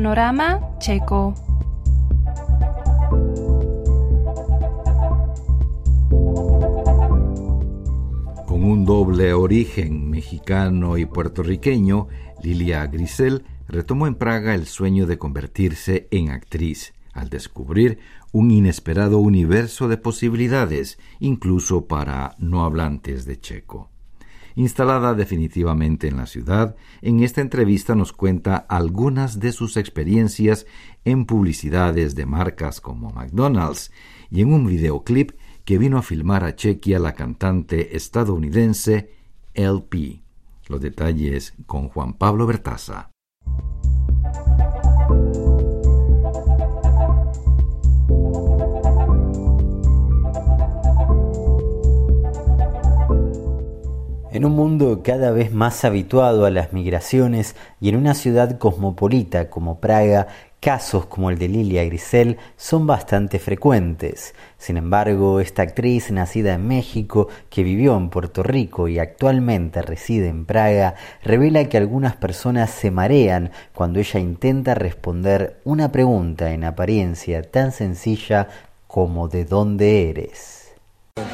[0.00, 1.34] Panorama Checo.
[8.46, 12.08] Con un doble origen mexicano y puertorriqueño,
[12.42, 17.98] Lilia Grisel retomó en Praga el sueño de convertirse en actriz, al descubrir
[18.32, 23.90] un inesperado universo de posibilidades, incluso para no hablantes de checo.
[24.54, 30.66] Instalada definitivamente en la ciudad, en esta entrevista nos cuenta algunas de sus experiencias
[31.04, 33.92] en publicidades de marcas como McDonald's
[34.30, 35.32] y en un videoclip
[35.64, 39.10] que vino a filmar a Chequia la cantante estadounidense
[39.54, 40.22] LP.
[40.68, 43.10] Los detalles con Juan Pablo Bertaza.
[54.32, 59.50] En un mundo cada vez más habituado a las migraciones y en una ciudad cosmopolita
[59.50, 60.28] como Praga,
[60.60, 64.36] casos como el de Lilia Grisel son bastante frecuentes.
[64.56, 70.28] Sin embargo, esta actriz nacida en México, que vivió en Puerto Rico y actualmente reside
[70.28, 76.62] en Praga, revela que algunas personas se marean cuando ella intenta responder una pregunta en
[76.62, 78.46] apariencia tan sencilla
[78.86, 80.59] como ¿de dónde eres?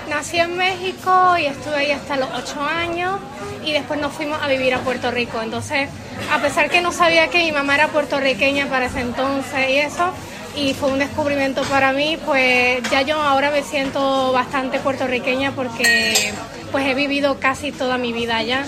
[0.09, 3.19] Nací en México y estuve ahí hasta los ocho años
[3.65, 5.41] y después nos fuimos a vivir a Puerto Rico.
[5.43, 5.89] Entonces,
[6.33, 10.11] a pesar que no sabía que mi mamá era puertorriqueña para ese entonces y eso,
[10.56, 16.33] y fue un descubrimiento para mí, pues ya yo ahora me siento bastante puertorriqueña porque
[16.73, 18.65] pues he vivido casi toda mi vida allá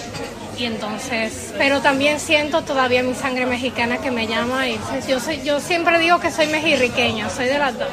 [0.59, 5.41] y entonces, pero también siento todavía mi sangre mexicana que me llama y yo, soy,
[5.43, 7.89] yo siempre digo que soy mexirriqueña, soy de las dos.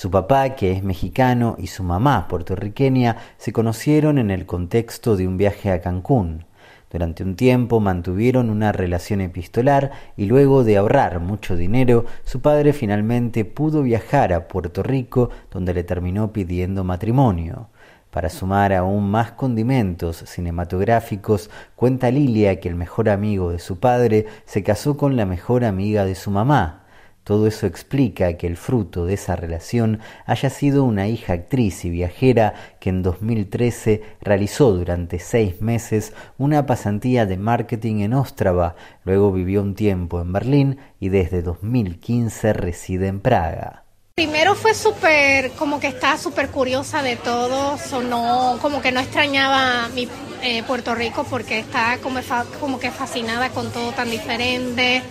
[0.00, 5.28] Su papá, que es mexicano, y su mamá, puertorriqueña, se conocieron en el contexto de
[5.28, 6.46] un viaje a Cancún.
[6.90, 12.72] Durante un tiempo mantuvieron una relación epistolar y luego de ahorrar mucho dinero, su padre
[12.72, 17.68] finalmente pudo viajar a Puerto Rico, donde le terminó pidiendo matrimonio.
[18.10, 24.24] Para sumar aún más condimentos cinematográficos, cuenta Lilia que el mejor amigo de su padre
[24.46, 26.79] se casó con la mejor amiga de su mamá,
[27.24, 31.90] todo eso explica que el fruto de esa relación haya sido una hija actriz y
[31.90, 39.32] viajera que en 2013 realizó durante seis meses una pasantía de marketing en Ostrava, luego
[39.32, 43.84] vivió un tiempo en Berlín y desde 2015 reside en Praga.
[44.14, 49.88] Primero fue súper, como que estaba súper curiosa de todo, sonó como que no extrañaba
[49.94, 50.08] mi
[50.42, 52.20] eh, Puerto Rico porque estaba como,
[52.58, 55.02] como que fascinada con todo tan diferente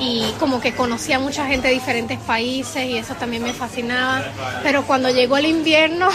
[0.00, 4.24] y como que conocía a mucha gente de diferentes países y eso también me fascinaba.
[4.62, 6.08] Pero cuando llegó el invierno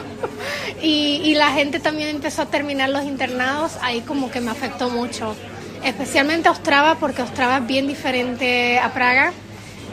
[0.82, 5.36] y, la gente también empezó a terminar los internados, ahí como que me afectó mucho.
[5.84, 9.32] Especialmente Ostrava, porque Ostrava es bien diferente a Praga.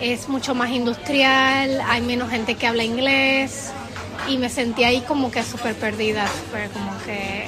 [0.01, 3.71] Es mucho más industrial, hay menos gente que habla inglés
[4.29, 7.47] y me sentí ahí como que súper perdida, súper como que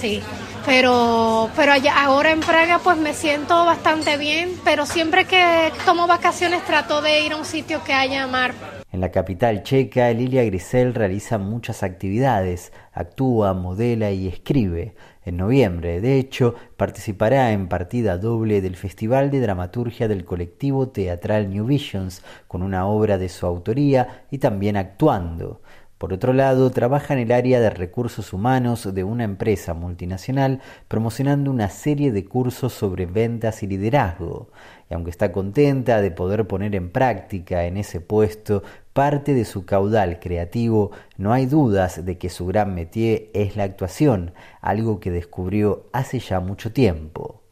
[0.00, 0.22] sí.
[0.66, 6.64] Pero, pero ahora en Praga pues me siento bastante bien, pero siempre que tomo vacaciones
[6.64, 8.54] trato de ir a un sitio que haya mar.
[8.92, 14.94] En la capital checa, Lilia Grisel realiza muchas actividades, actúa, modela y escribe.
[15.24, 21.50] En noviembre, de hecho, participará en partida doble del Festival de Dramaturgia del colectivo teatral
[21.50, 25.60] New Visions, con una obra de su autoría y también actuando.
[26.00, 31.50] Por otro lado, trabaja en el área de recursos humanos de una empresa multinacional promocionando
[31.50, 34.48] una serie de cursos sobre ventas y liderazgo.
[34.88, 38.62] Y aunque está contenta de poder poner en práctica en ese puesto
[38.94, 43.64] parte de su caudal creativo, no hay dudas de que su gran métier es la
[43.64, 44.32] actuación,
[44.62, 47.42] algo que descubrió hace ya mucho tiempo.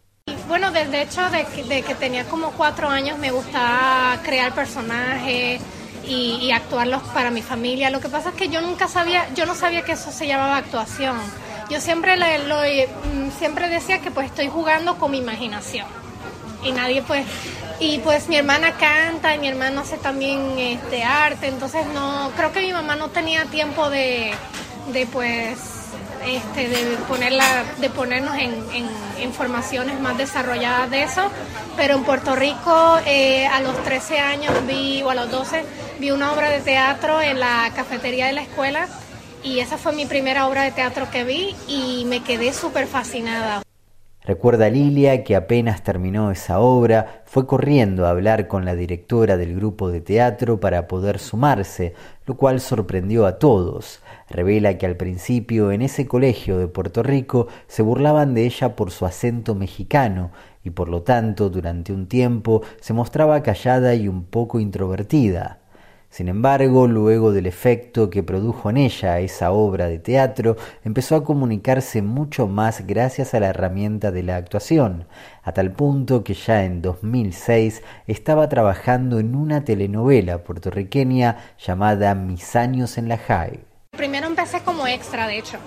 [0.48, 5.60] Bueno, desde hecho de que, tenía como cuatro años me gustaba crear personajes
[6.08, 7.90] y, actuarlos para mi familia.
[7.90, 10.56] Lo que pasa es que yo nunca sabía, yo no sabía que eso se llamaba
[10.56, 11.18] actuación.
[11.70, 15.86] Yo siempre, lo, mm, siempre decía que pues estoy jugando con mi imaginación
[16.64, 17.24] y nadie pues
[17.78, 22.62] y pues mi hermana canta mi hermano hace también este arte entonces no creo que
[22.62, 24.32] mi mamá no tenía tiempo de,
[24.92, 25.78] de pues
[26.24, 28.52] este, de, ponerla, de ponernos en,
[29.22, 31.30] informaciones más desarrolladas de eso,
[31.76, 35.64] pero en Puerto Rico eh, a los 13 años vi, o a los 12,
[35.98, 38.86] vi una obra de teatro en la cafetería de la escuela
[39.42, 43.62] y esa fue mi primera obra de teatro que vi y me quedé súper fascinada.
[44.24, 49.56] Recuerda Lilia que apenas terminó esa obra, fue corriendo a hablar con la directora del
[49.56, 51.94] grupo de teatro para poder sumarse,
[52.26, 54.02] lo cual sorprendió a todos.
[54.28, 58.90] Revela que al principio en ese colegio de Puerto Rico se burlaban de ella por
[58.90, 60.30] su acento mexicano
[60.62, 65.57] y por lo tanto durante un tiempo se mostraba callada y un poco introvertida.
[66.10, 71.24] Sin embargo, luego del efecto que produjo en ella esa obra de teatro, empezó a
[71.24, 75.06] comunicarse mucho más gracias a la herramienta de la actuación,
[75.42, 82.56] a tal punto que ya en 2006 estaba trabajando en una telenovela puertorriqueña llamada Mis
[82.56, 83.60] años en la High.
[83.90, 85.58] Primero empecé como extra, de hecho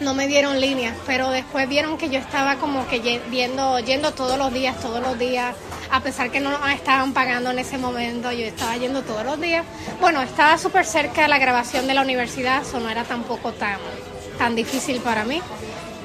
[0.00, 4.38] no me dieron línea, pero después vieron que yo estaba como que yendo, yendo todos
[4.38, 5.54] los días, todos los días,
[5.90, 9.64] a pesar que no estaban pagando en ese momento, yo estaba yendo todos los días.
[10.00, 13.78] Bueno, estaba súper cerca de la grabación de la universidad, eso no era tampoco tan,
[14.38, 15.40] tan difícil para mí.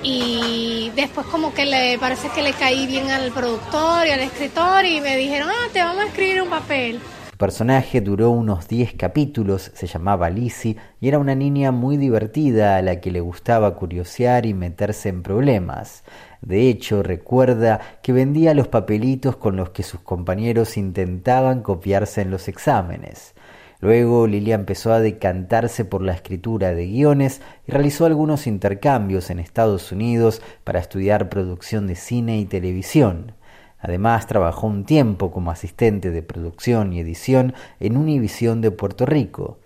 [0.04, 4.84] Y después como que le parece que le caí bien al productor y al escritor
[4.86, 7.00] y me dijeron, ah, te vamos a escribir un papel
[7.42, 12.84] personaje duró unos 10 capítulos, se llamaba Lizzie y era una niña muy divertida a
[12.84, 16.04] la que le gustaba curiosear y meterse en problemas.
[16.42, 22.30] De hecho, recuerda que vendía los papelitos con los que sus compañeros intentaban copiarse en
[22.30, 23.34] los exámenes.
[23.80, 29.40] Luego Lilia empezó a decantarse por la escritura de guiones y realizó algunos intercambios en
[29.40, 33.34] Estados Unidos para estudiar producción de cine y televisión.
[33.82, 39.58] Además, trabajó un tiempo como asistente de producción y edición en Univisión de Puerto Rico.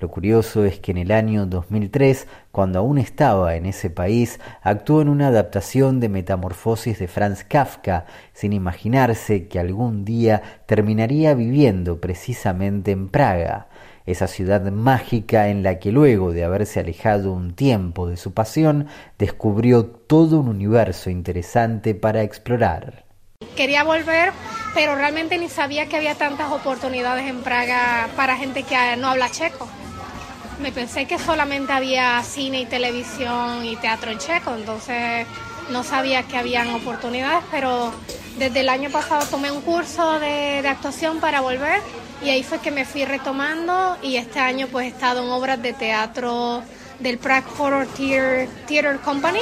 [0.00, 5.00] Lo curioso es que en el año 2003, cuando aún estaba en ese país, actuó
[5.00, 12.00] en una adaptación de Metamorfosis de Franz Kafka, sin imaginarse que algún día terminaría viviendo
[12.00, 13.68] precisamente en Praga,
[14.04, 18.88] esa ciudad mágica en la que luego de haberse alejado un tiempo de su pasión,
[19.18, 23.03] descubrió todo un universo interesante para explorar.
[23.56, 24.32] Quería volver,
[24.74, 29.30] pero realmente ni sabía que había tantas oportunidades en Praga para gente que no habla
[29.30, 29.68] checo.
[30.60, 35.26] Me pensé que solamente había cine y televisión y teatro en checo, entonces
[35.70, 37.92] no sabía que habían oportunidades, pero
[38.38, 41.80] desde el año pasado tomé un curso de, actuación para volver
[42.22, 45.60] y ahí fue que me fui retomando y este año pues he estado en obras
[45.62, 46.62] de teatro
[46.98, 49.40] del Prague Horror Theater Company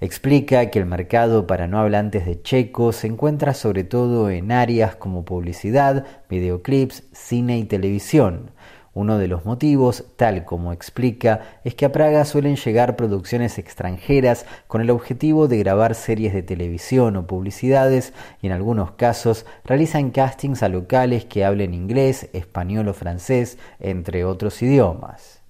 [0.00, 4.96] Explica que el mercado para no hablantes de checo se encuentra sobre todo en áreas
[4.96, 8.50] como publicidad, videoclips, cine y televisión.
[8.92, 14.46] Uno de los motivos, tal como explica, es que a Praga suelen llegar producciones extranjeras
[14.66, 18.12] con el objetivo de grabar series de televisión o publicidades
[18.42, 24.24] y en algunos casos realizan castings a locales que hablen inglés, español o francés, entre
[24.24, 25.43] otros idiomas.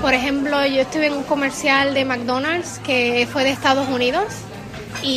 [0.00, 4.26] Por ejemplo, yo estuve en un comercial de McDonald's que fue de Estados Unidos,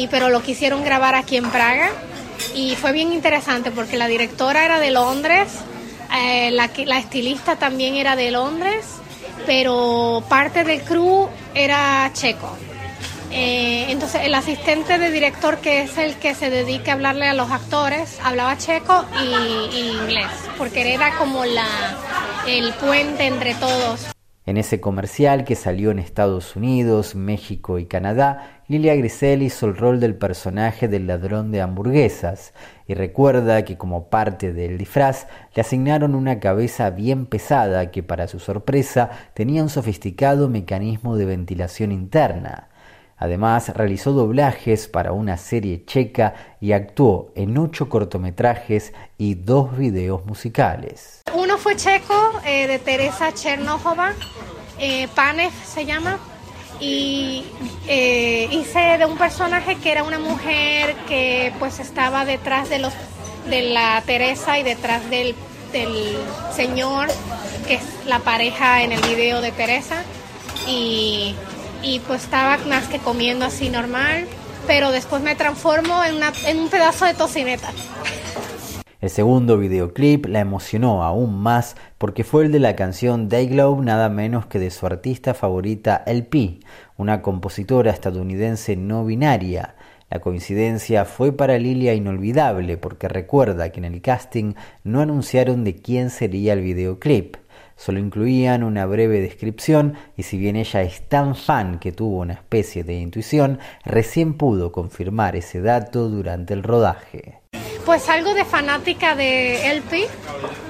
[0.10, 1.92] pero lo quisieron grabar aquí en Praga
[2.56, 5.50] y fue bien interesante porque la directora era de Londres,
[6.18, 8.86] eh, la, la estilista también era de Londres,
[9.46, 12.58] pero parte del crew era checo.
[13.34, 17.34] Eh, entonces el asistente de director, que es el que se dedica a hablarle a
[17.34, 21.68] los actores, hablaba checo y, y inglés, porque era como la,
[22.48, 24.08] el puente entre todos.
[24.44, 29.78] En ese comercial que salió en Estados Unidos, México y Canadá, Lilia Grisel hizo el
[29.78, 32.56] rol del personaje del ladrón de hamburguesas
[32.88, 38.28] y recuerda que como parte del disfraz le asignaron una cabeza bien pesada que para
[38.28, 42.71] su sorpresa tenía un sofisticado mecanismo de ventilación interna.
[43.22, 50.26] Además, realizó doblajes para una serie checa y actuó en ocho cortometrajes y dos videos
[50.26, 51.22] musicales.
[51.36, 54.14] Uno fue checo, eh, de Teresa Chernójova,
[54.80, 56.18] eh, Panev se llama,
[56.80, 57.46] y
[57.88, 62.92] eh, hice de un personaje que era una mujer que pues estaba detrás de los
[63.48, 65.36] de la Teresa y detrás del,
[65.72, 66.18] del
[66.56, 67.10] señor
[67.68, 70.02] que es la pareja en el video de Teresa
[70.68, 71.36] y
[71.84, 74.26] y pues estaba más que comiendo así normal,
[74.68, 77.70] pero después me transformo en, un pedazo de tocineta.
[79.00, 84.10] El segundo videoclip la emocionó aún más porque fue el de la canción Dayglow nada
[84.10, 86.60] menos que de su artista favorita LP,
[86.98, 89.76] una compositora estadounidense no binaria.
[90.12, 95.78] La coincidencia fue para Lilia inolvidable porque recuerda que en el casting no anunciaron de
[95.78, 97.38] quién sería el videoclip.
[97.84, 102.34] Solo incluían una breve descripción y si bien ella es tan fan que tuvo una
[102.34, 107.40] especie de intuición, recién pudo confirmar ese dato durante el rodaje.
[107.84, 110.08] Pues algo de fanática de LP,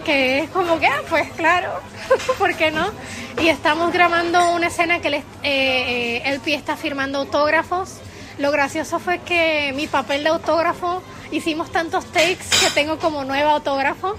[0.05, 1.71] que es como que, ah, pues claro,
[2.37, 2.87] ¿por qué no?
[3.43, 7.99] Y estamos grabando una escena que el, eh, eh, está firmando autógrafos
[8.37, 13.49] Lo gracioso fue que mi papel de autógrafo, hicimos tantos takes que tengo como nueve
[13.49, 14.15] autógrafos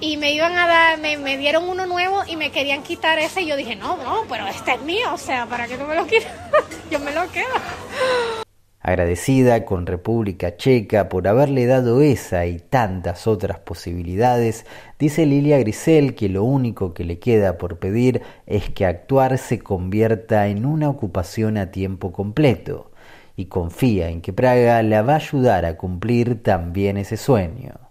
[0.00, 3.42] y me iban a dar, me, me, dieron uno nuevo y me querían quitar ese
[3.42, 5.94] y yo dije, no, no, pero este es mío, o sea, ¿para qué tú me
[5.94, 6.32] lo quitas?
[6.90, 7.46] yo me lo quedo.
[8.80, 14.64] Agradecida con República Checa por haberle dado esa y tantas otras posibilidades,
[14.96, 19.58] dice Lilia Grisel que lo único que le queda por pedir es que actuar se
[19.58, 22.92] convierta en una ocupación a tiempo completo
[23.34, 27.85] y confía en que Praga la va a ayudar a cumplir también ese sueño.